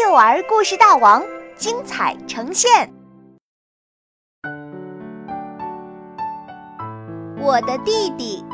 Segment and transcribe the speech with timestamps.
[0.00, 1.24] 幼儿故事大王
[1.56, 2.88] 精彩呈现。
[7.40, 8.44] 我的弟弟，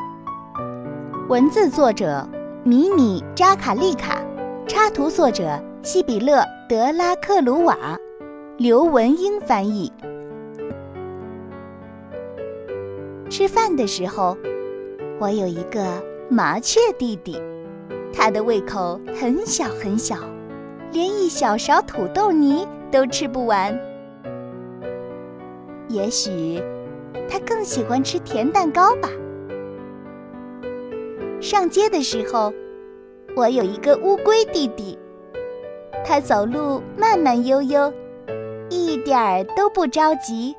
[1.28, 2.26] 文字作者
[2.64, 4.24] 米米扎卡利卡，
[4.66, 7.76] 插图作者西比勒德拉克鲁瓦，
[8.56, 9.92] 刘文英翻译。
[13.28, 14.34] 吃饭的时候，
[15.20, 17.38] 我有一个麻雀弟弟，
[18.14, 20.16] 他的胃口很小很小。
[20.94, 23.76] 连一小勺土豆泥都吃不完。
[25.88, 26.62] 也许
[27.28, 29.08] 他更喜欢吃甜蛋糕吧。
[31.40, 32.54] 上街的时候，
[33.34, 34.96] 我有一个乌龟弟弟，
[36.04, 37.92] 他走路慢慢悠悠，
[38.70, 40.54] 一点儿都不着急，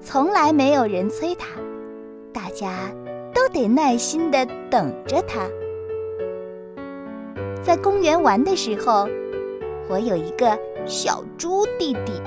[0.00, 1.48] 从来没有人催他，
[2.32, 2.90] 大家
[3.34, 5.46] 都得耐心的等着他。
[7.62, 9.08] 在公园玩的时候，
[9.88, 12.20] 我有一个小猪弟弟，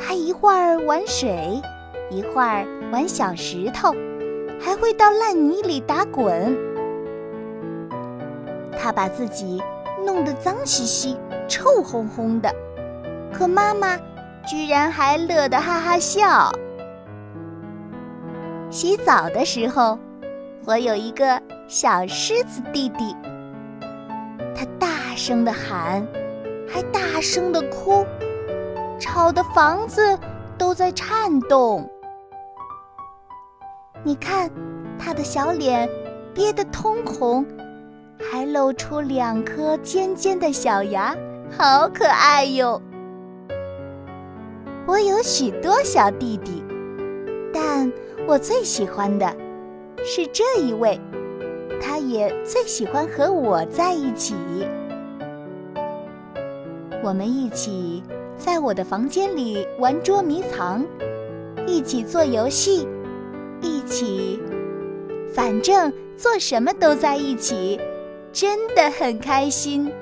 [0.00, 1.62] 他一会儿玩水，
[2.10, 3.94] 一会儿玩小石头，
[4.60, 6.58] 还会到烂泥里打滚。
[8.76, 9.62] 他把自己
[10.04, 12.52] 弄得脏兮兮、臭烘烘的，
[13.32, 13.96] 可妈妈
[14.44, 16.50] 居然还乐得哈哈笑。
[18.70, 19.96] 洗澡的时候，
[20.66, 23.14] 我有一个小狮子弟弟。
[24.62, 26.06] 他大声的喊，
[26.68, 28.06] 还大声的哭，
[28.96, 30.16] 吵得房子
[30.56, 31.90] 都在颤动。
[34.04, 34.48] 你看，
[35.00, 35.90] 他的小脸
[36.32, 37.44] 憋得通红，
[38.20, 41.12] 还露出两颗尖尖的小牙，
[41.58, 42.80] 好可爱哟！
[44.86, 46.62] 我有许多小弟弟，
[47.52, 47.92] 但
[48.28, 49.26] 我最喜欢的
[50.04, 51.00] 是这一位。
[51.82, 54.36] 他也最喜欢和我在一起。
[57.02, 58.00] 我们一起
[58.38, 60.86] 在我的房间里玩捉迷藏，
[61.66, 62.86] 一起做游戏，
[63.60, 64.40] 一起，
[65.34, 67.80] 反正做什么都在一起，
[68.32, 69.92] 真的很开心。